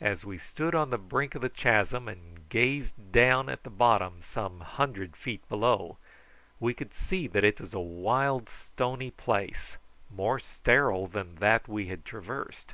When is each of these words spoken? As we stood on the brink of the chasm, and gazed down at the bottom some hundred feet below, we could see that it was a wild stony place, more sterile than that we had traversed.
As 0.00 0.24
we 0.24 0.38
stood 0.38 0.74
on 0.74 0.88
the 0.88 0.96
brink 0.96 1.34
of 1.34 1.42
the 1.42 1.50
chasm, 1.50 2.08
and 2.08 2.48
gazed 2.48 3.12
down 3.12 3.50
at 3.50 3.62
the 3.62 3.68
bottom 3.68 4.22
some 4.22 4.60
hundred 4.60 5.18
feet 5.18 5.46
below, 5.50 5.98
we 6.58 6.72
could 6.72 6.94
see 6.94 7.26
that 7.26 7.44
it 7.44 7.60
was 7.60 7.74
a 7.74 7.78
wild 7.78 8.48
stony 8.48 9.10
place, 9.10 9.76
more 10.08 10.38
sterile 10.38 11.06
than 11.08 11.34
that 11.40 11.68
we 11.68 11.88
had 11.88 12.06
traversed. 12.06 12.72